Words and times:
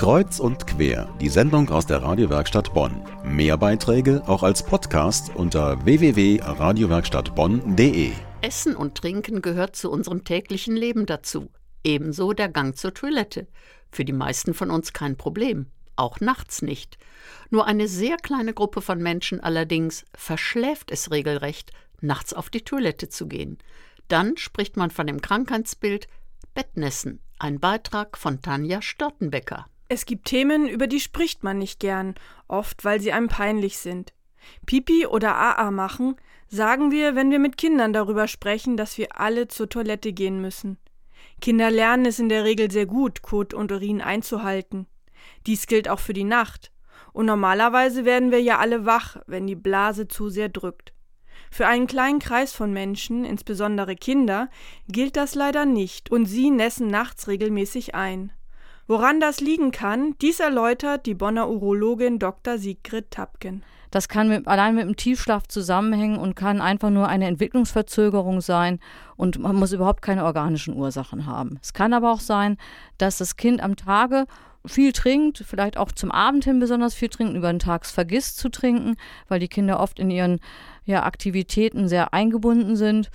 Kreuz 0.00 0.40
und 0.40 0.66
quer, 0.66 1.14
die 1.20 1.28
Sendung 1.28 1.68
aus 1.68 1.84
der 1.84 2.02
Radiowerkstatt 2.02 2.72
Bonn. 2.72 3.04
Mehr 3.22 3.58
Beiträge 3.58 4.22
auch 4.26 4.42
als 4.42 4.64
Podcast 4.64 5.36
unter 5.36 5.84
www.radiowerkstattbonn.de. 5.84 8.12
Essen 8.40 8.76
und 8.76 8.94
Trinken 8.94 9.42
gehört 9.42 9.76
zu 9.76 9.90
unserem 9.90 10.24
täglichen 10.24 10.74
Leben 10.74 11.04
dazu. 11.04 11.50
Ebenso 11.84 12.32
der 12.32 12.48
Gang 12.48 12.78
zur 12.78 12.94
Toilette. 12.94 13.46
Für 13.92 14.06
die 14.06 14.14
meisten 14.14 14.54
von 14.54 14.70
uns 14.70 14.94
kein 14.94 15.18
Problem. 15.18 15.66
Auch 15.96 16.18
nachts 16.18 16.62
nicht. 16.62 16.96
Nur 17.50 17.66
eine 17.66 17.86
sehr 17.86 18.16
kleine 18.16 18.54
Gruppe 18.54 18.80
von 18.80 19.02
Menschen 19.02 19.40
allerdings 19.40 20.06
verschläft 20.14 20.90
es 20.90 21.10
regelrecht, 21.10 21.72
nachts 22.00 22.32
auf 22.32 22.48
die 22.48 22.62
Toilette 22.62 23.10
zu 23.10 23.28
gehen. 23.28 23.58
Dann 24.08 24.38
spricht 24.38 24.78
man 24.78 24.90
von 24.90 25.06
dem 25.06 25.20
Krankheitsbild 25.20 26.08
Bettnässen. 26.54 27.20
Ein 27.38 27.60
Beitrag 27.60 28.16
von 28.16 28.40
Tanja 28.40 28.80
Störtenbecker. 28.80 29.66
Es 29.92 30.06
gibt 30.06 30.26
Themen, 30.26 30.68
über 30.68 30.86
die 30.86 31.00
spricht 31.00 31.42
man 31.42 31.58
nicht 31.58 31.80
gern, 31.80 32.14
oft 32.46 32.84
weil 32.84 33.00
sie 33.00 33.10
einem 33.10 33.26
peinlich 33.26 33.78
sind. 33.78 34.12
Pipi 34.64 35.04
oder 35.04 35.34
AA 35.34 35.72
machen, 35.72 36.14
sagen 36.46 36.92
wir, 36.92 37.16
wenn 37.16 37.32
wir 37.32 37.40
mit 37.40 37.56
Kindern 37.56 37.92
darüber 37.92 38.28
sprechen, 38.28 38.76
dass 38.76 38.98
wir 38.98 39.18
alle 39.18 39.48
zur 39.48 39.68
Toilette 39.68 40.12
gehen 40.12 40.40
müssen. 40.40 40.78
Kinder 41.40 41.72
lernen 41.72 42.06
es 42.06 42.20
in 42.20 42.28
der 42.28 42.44
Regel 42.44 42.70
sehr 42.70 42.86
gut, 42.86 43.22
Kot 43.22 43.52
und 43.52 43.72
Urin 43.72 44.00
einzuhalten. 44.00 44.86
Dies 45.48 45.66
gilt 45.66 45.88
auch 45.88 45.98
für 45.98 46.12
die 46.12 46.22
Nacht. 46.22 46.70
Und 47.12 47.26
normalerweise 47.26 48.04
werden 48.04 48.30
wir 48.30 48.40
ja 48.40 48.58
alle 48.58 48.86
wach, 48.86 49.16
wenn 49.26 49.48
die 49.48 49.56
Blase 49.56 50.06
zu 50.06 50.28
sehr 50.28 50.50
drückt. 50.50 50.92
Für 51.50 51.66
einen 51.66 51.88
kleinen 51.88 52.20
Kreis 52.20 52.52
von 52.52 52.72
Menschen, 52.72 53.24
insbesondere 53.24 53.96
Kinder, 53.96 54.50
gilt 54.86 55.16
das 55.16 55.34
leider 55.34 55.64
nicht 55.64 56.12
und 56.12 56.26
sie 56.26 56.52
nässen 56.52 56.86
nachts 56.86 57.26
regelmäßig 57.26 57.96
ein. 57.96 58.30
Woran 58.90 59.20
das 59.20 59.38
liegen 59.40 59.70
kann, 59.70 60.16
dies 60.20 60.40
erläutert 60.40 61.06
die 61.06 61.14
Bonner 61.14 61.48
Urologin 61.48 62.18
Dr. 62.18 62.58
Sigrid 62.58 63.12
Tapken. 63.12 63.62
Das 63.92 64.08
kann 64.08 64.28
mit, 64.28 64.48
allein 64.48 64.74
mit 64.74 64.82
dem 64.82 64.96
Tiefschlaf 64.96 65.46
zusammenhängen 65.46 66.18
und 66.18 66.34
kann 66.34 66.60
einfach 66.60 66.90
nur 66.90 67.06
eine 67.06 67.28
Entwicklungsverzögerung 67.28 68.40
sein 68.40 68.80
und 69.14 69.38
man 69.38 69.54
muss 69.54 69.72
überhaupt 69.72 70.02
keine 70.02 70.24
organischen 70.24 70.74
Ursachen 70.74 71.26
haben. 71.26 71.60
Es 71.62 71.72
kann 71.72 71.92
aber 71.92 72.10
auch 72.10 72.18
sein, 72.18 72.56
dass 72.98 73.18
das 73.18 73.36
Kind 73.36 73.62
am 73.62 73.76
Tage 73.76 74.26
viel 74.66 74.92
trinkt, 74.92 75.44
vielleicht 75.46 75.76
auch 75.76 75.92
zum 75.92 76.10
Abend 76.10 76.42
hin 76.42 76.58
besonders 76.58 76.94
viel 76.94 77.10
trinkt, 77.10 77.36
über 77.36 77.52
den 77.52 77.60
Tag 77.60 77.86
vergisst 77.86 78.38
zu 78.38 78.48
trinken, 78.48 78.96
weil 79.28 79.38
die 79.38 79.46
Kinder 79.46 79.78
oft 79.78 80.00
in 80.00 80.10
ihren 80.10 80.40
ja, 80.84 81.04
Aktivitäten 81.04 81.86
sehr 81.86 82.12
eingebunden 82.12 82.74
sind 82.74 83.12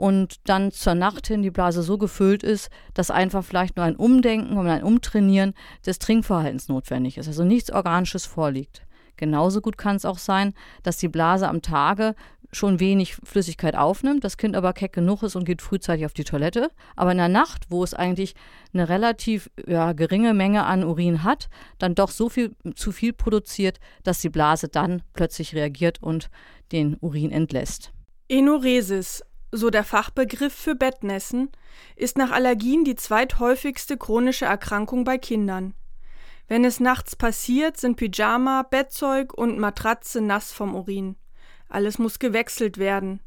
und 0.00 0.36
dann 0.44 0.72
zur 0.72 0.94
Nacht 0.94 1.26
hin 1.26 1.42
die 1.42 1.50
Blase 1.50 1.82
so 1.82 1.98
gefüllt 1.98 2.42
ist, 2.42 2.70
dass 2.94 3.10
einfach 3.10 3.44
vielleicht 3.44 3.76
nur 3.76 3.84
ein 3.84 3.96
Umdenken 3.96 4.56
und 4.56 4.66
ein 4.66 4.82
Umtrainieren 4.82 5.52
des 5.84 5.98
Trinkverhaltens 5.98 6.68
notwendig 6.68 7.18
ist, 7.18 7.28
also 7.28 7.44
nichts 7.44 7.70
Organisches 7.70 8.24
vorliegt. 8.24 8.80
Genauso 9.18 9.60
gut 9.60 9.76
kann 9.76 9.96
es 9.96 10.06
auch 10.06 10.16
sein, 10.16 10.54
dass 10.82 10.96
die 10.96 11.08
Blase 11.08 11.46
am 11.48 11.60
Tage 11.60 12.14
schon 12.50 12.80
wenig 12.80 13.14
Flüssigkeit 13.16 13.76
aufnimmt, 13.76 14.24
das 14.24 14.38
Kind 14.38 14.56
aber 14.56 14.72
keck 14.72 14.94
genug 14.94 15.22
ist 15.22 15.36
und 15.36 15.44
geht 15.44 15.60
frühzeitig 15.60 16.06
auf 16.06 16.14
die 16.14 16.24
Toilette. 16.24 16.70
Aber 16.96 17.12
in 17.12 17.18
der 17.18 17.28
Nacht, 17.28 17.66
wo 17.68 17.84
es 17.84 17.92
eigentlich 17.92 18.34
eine 18.72 18.88
relativ 18.88 19.50
ja, 19.66 19.92
geringe 19.92 20.32
Menge 20.32 20.64
an 20.64 20.82
Urin 20.82 21.24
hat, 21.24 21.50
dann 21.78 21.94
doch 21.94 22.10
so 22.10 22.30
viel 22.30 22.56
zu 22.74 22.90
viel 22.90 23.12
produziert, 23.12 23.80
dass 24.02 24.22
die 24.22 24.30
Blase 24.30 24.68
dann 24.68 25.02
plötzlich 25.12 25.54
reagiert 25.54 26.02
und 26.02 26.30
den 26.72 26.96
Urin 27.00 27.30
entlässt. 27.30 27.92
Enuresis, 28.30 29.22
so 29.52 29.70
der 29.70 29.84
Fachbegriff 29.84 30.54
für 30.54 30.74
Bettnässen, 30.74 31.50
ist 31.96 32.16
nach 32.16 32.30
Allergien 32.30 32.84
die 32.84 32.96
zweithäufigste 32.96 33.96
chronische 33.96 34.44
Erkrankung 34.44 35.04
bei 35.04 35.18
Kindern. 35.18 35.74
Wenn 36.48 36.64
es 36.64 36.80
nachts 36.80 37.14
passiert, 37.14 37.76
sind 37.76 37.96
Pyjama, 37.96 38.62
Bettzeug 38.62 39.32
und 39.34 39.58
Matratze 39.58 40.20
nass 40.20 40.52
vom 40.52 40.74
Urin. 40.74 41.16
Alles 41.68 41.98
muss 41.98 42.18
gewechselt 42.18 42.78
werden. 42.78 43.20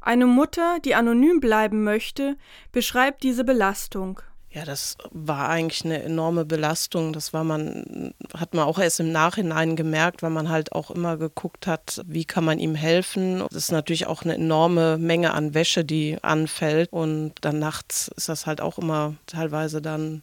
Eine 0.00 0.26
Mutter, 0.26 0.78
die 0.84 0.94
anonym 0.94 1.40
bleiben 1.40 1.84
möchte, 1.84 2.36
beschreibt 2.72 3.22
diese 3.22 3.44
Belastung. 3.44 4.20
Ja, 4.54 4.64
das 4.64 4.96
war 5.10 5.48
eigentlich 5.48 5.84
eine 5.84 6.00
enorme 6.04 6.44
Belastung. 6.44 7.12
Das 7.12 7.32
war 7.32 7.42
man, 7.42 8.14
hat 8.38 8.54
man 8.54 8.66
auch 8.66 8.78
erst 8.78 9.00
im 9.00 9.10
Nachhinein 9.10 9.74
gemerkt, 9.74 10.22
weil 10.22 10.30
man 10.30 10.48
halt 10.48 10.70
auch 10.70 10.92
immer 10.92 11.16
geguckt 11.16 11.66
hat, 11.66 12.00
wie 12.06 12.24
kann 12.24 12.44
man 12.44 12.60
ihm 12.60 12.76
helfen. 12.76 13.40
Das 13.40 13.64
ist 13.64 13.72
natürlich 13.72 14.06
auch 14.06 14.22
eine 14.22 14.36
enorme 14.36 14.96
Menge 14.96 15.34
an 15.34 15.54
Wäsche, 15.54 15.84
die 15.84 16.18
anfällt. 16.22 16.92
Und 16.92 17.32
dann 17.40 17.58
nachts 17.58 18.06
ist 18.16 18.28
das 18.28 18.46
halt 18.46 18.60
auch 18.60 18.78
immer 18.78 19.16
teilweise 19.26 19.82
dann 19.82 20.22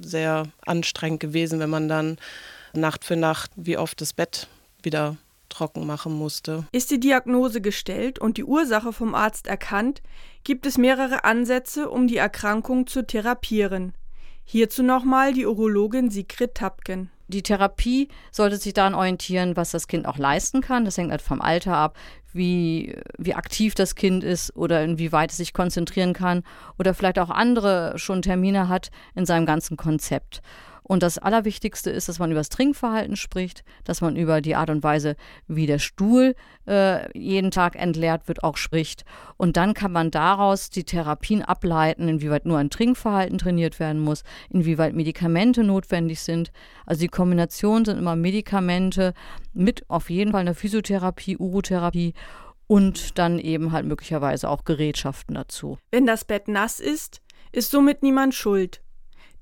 sehr 0.00 0.44
anstrengend 0.64 1.20
gewesen, 1.20 1.60
wenn 1.60 1.70
man 1.70 1.86
dann 1.86 2.16
Nacht 2.72 3.04
für 3.04 3.16
Nacht 3.16 3.50
wie 3.56 3.76
oft 3.76 4.00
das 4.00 4.14
Bett 4.14 4.48
wieder 4.82 5.18
trocken 5.56 5.86
machen 5.86 6.12
musste. 6.12 6.66
Ist 6.72 6.90
die 6.90 7.00
Diagnose 7.00 7.60
gestellt 7.60 8.18
und 8.18 8.36
die 8.36 8.44
Ursache 8.44 8.92
vom 8.92 9.14
Arzt 9.14 9.46
erkannt, 9.46 10.02
gibt 10.44 10.66
es 10.66 10.76
mehrere 10.76 11.24
Ansätze, 11.24 11.88
um 11.88 12.06
die 12.06 12.18
Erkrankung 12.18 12.86
zu 12.86 13.06
therapieren. 13.06 13.94
Hierzu 14.44 14.82
nochmal 14.82 15.32
die 15.32 15.46
Urologin 15.46 16.10
Sigrid 16.10 16.54
Tapken. 16.54 17.10
Die 17.28 17.42
Therapie 17.42 18.08
sollte 18.30 18.56
sich 18.56 18.74
daran 18.74 18.94
orientieren, 18.94 19.56
was 19.56 19.72
das 19.72 19.88
Kind 19.88 20.06
auch 20.06 20.18
leisten 20.18 20.60
kann. 20.60 20.84
Das 20.84 20.96
hängt 20.96 21.10
halt 21.10 21.22
vom 21.22 21.40
Alter 21.40 21.76
ab, 21.76 21.96
wie, 22.32 22.94
wie 23.18 23.34
aktiv 23.34 23.74
das 23.74 23.96
Kind 23.96 24.22
ist 24.22 24.54
oder 24.54 24.84
inwieweit 24.84 25.30
es 25.30 25.38
sich 25.38 25.52
konzentrieren 25.52 26.12
kann 26.12 26.44
oder 26.78 26.94
vielleicht 26.94 27.18
auch 27.18 27.30
andere 27.30 27.94
schon 27.96 28.22
Termine 28.22 28.68
hat 28.68 28.90
in 29.16 29.26
seinem 29.26 29.46
ganzen 29.46 29.76
Konzept. 29.76 30.42
Und 30.86 31.02
das 31.02 31.18
Allerwichtigste 31.18 31.90
ist, 31.90 32.08
dass 32.08 32.20
man 32.20 32.30
über 32.30 32.38
das 32.38 32.48
Trinkverhalten 32.48 33.16
spricht, 33.16 33.64
dass 33.82 34.00
man 34.00 34.14
über 34.14 34.40
die 34.40 34.54
Art 34.54 34.70
und 34.70 34.84
Weise, 34.84 35.16
wie 35.48 35.66
der 35.66 35.80
Stuhl 35.80 36.36
äh, 36.68 37.18
jeden 37.18 37.50
Tag 37.50 37.74
entleert 37.74 38.28
wird, 38.28 38.44
auch 38.44 38.56
spricht. 38.56 39.04
Und 39.36 39.56
dann 39.56 39.74
kann 39.74 39.90
man 39.90 40.12
daraus 40.12 40.70
die 40.70 40.84
Therapien 40.84 41.42
ableiten, 41.42 42.08
inwieweit 42.08 42.46
nur 42.46 42.58
ein 42.58 42.70
Trinkverhalten 42.70 43.38
trainiert 43.38 43.80
werden 43.80 44.00
muss, 44.00 44.22
inwieweit 44.48 44.94
Medikamente 44.94 45.64
notwendig 45.64 46.20
sind. 46.20 46.52
Also 46.86 47.00
die 47.00 47.08
Kombination 47.08 47.84
sind 47.84 47.98
immer 47.98 48.14
Medikamente 48.14 49.12
mit 49.52 49.84
auf 49.90 50.08
jeden 50.08 50.30
Fall 50.30 50.42
einer 50.42 50.54
Physiotherapie, 50.54 51.36
Urotherapie 51.36 52.14
und 52.68 53.18
dann 53.18 53.40
eben 53.40 53.72
halt 53.72 53.86
möglicherweise 53.86 54.48
auch 54.48 54.64
Gerätschaften 54.64 55.34
dazu. 55.34 55.78
Wenn 55.90 56.06
das 56.06 56.24
Bett 56.24 56.46
nass 56.46 56.78
ist, 56.78 57.22
ist 57.50 57.72
somit 57.72 58.04
niemand 58.04 58.34
schuld. 58.34 58.82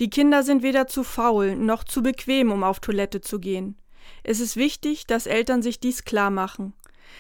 Die 0.01 0.11
Kinder 0.11 0.43
sind 0.43 0.63
weder 0.63 0.87
zu 0.87 1.05
faul 1.05 1.57
noch 1.57 1.85
zu 1.85 2.03
bequem, 2.03 2.51
um 2.51 2.65
auf 2.65 2.81
Toilette 2.81 3.21
zu 3.21 3.39
gehen. 3.39 3.77
Es 4.23 4.41
ist 4.41 4.57
wichtig, 4.57 5.07
dass 5.07 5.27
Eltern 5.27 5.63
sich 5.63 5.81
dies 5.81 6.05
klar 6.05 6.31
machen. 6.31 6.75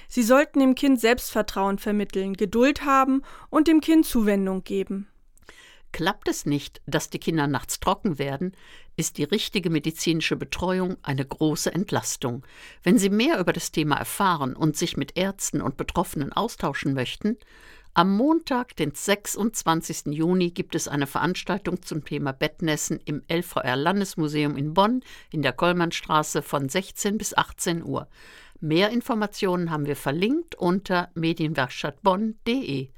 Sie 0.08 0.22
sollten 0.22 0.60
dem 0.60 0.74
Kind 0.74 1.00
Selbstvertrauen 1.00 1.78
vermitteln, 1.78 2.34
Geduld 2.34 2.84
haben 2.84 3.22
und 3.50 3.68
dem 3.68 3.80
Kind 3.80 4.06
Zuwendung 4.06 4.64
geben. 4.64 5.08
Klappt 5.92 6.26
es 6.26 6.44
nicht, 6.44 6.82
dass 6.86 7.08
die 7.08 7.20
Kinder 7.20 7.46
nachts 7.46 7.78
trocken 7.78 8.18
werden, 8.18 8.56
ist 8.96 9.16
die 9.16 9.22
richtige 9.22 9.70
medizinische 9.70 10.34
Betreuung 10.34 10.96
eine 11.02 11.24
große 11.24 11.72
Entlastung. 11.72 12.44
Wenn 12.82 12.98
Sie 12.98 13.10
mehr 13.10 13.38
über 13.38 13.52
das 13.52 13.70
Thema 13.70 13.96
erfahren 13.96 14.56
und 14.56 14.76
sich 14.76 14.96
mit 14.96 15.16
Ärzten 15.16 15.60
und 15.60 15.76
Betroffenen 15.76 16.32
austauschen 16.32 16.94
möchten, 16.94 17.36
am 17.94 18.16
Montag, 18.16 18.74
den 18.74 18.92
26. 18.92 20.06
Juni, 20.06 20.50
gibt 20.50 20.74
es 20.74 20.88
eine 20.88 21.06
Veranstaltung 21.06 21.80
zum 21.82 22.04
Thema 22.04 22.32
Bettnässen 22.32 22.98
im 23.04 23.22
LVR 23.28 23.76
Landesmuseum 23.76 24.56
in 24.56 24.74
Bonn 24.74 25.02
in 25.30 25.42
der 25.42 25.52
Kollmannstraße 25.52 26.42
von 26.42 26.68
16 26.68 27.18
bis 27.18 27.36
18 27.36 27.84
Uhr. 27.84 28.08
Mehr 28.60 28.90
Informationen 28.90 29.70
haben 29.70 29.86
wir 29.86 29.94
verlinkt 29.94 30.56
unter 30.56 31.10
medienwerkstattbonn.de. 31.14 32.88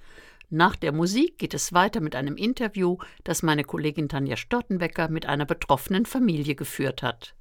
Nach 0.49 0.77
der 0.77 0.93
Musik 0.93 1.39
geht 1.39 1.53
es 1.53 1.75
weiter 1.75 2.01
mit 2.01 2.17
einem 2.17 2.37
Interview, 2.37 2.97
das 3.23 3.43
meine 3.43 3.65
Kollegin 3.65 4.09
Tanja 4.09 4.37
Stottenbecker 4.37 5.09
mit 5.09 5.27
einer 5.27 5.45
betroffenen 5.45 6.07
Familie 6.07 6.55
geführt 6.55 7.03
hat. 7.03 7.34